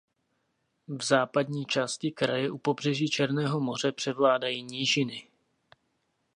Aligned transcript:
V 0.87 1.03
západní 1.03 1.65
části 1.65 2.11
kraje 2.11 2.51
u 2.51 2.57
pobřeží 2.57 3.09
černého 3.09 3.59
moře 3.59 3.91
převládají 3.91 4.63
nížiny. 4.63 5.27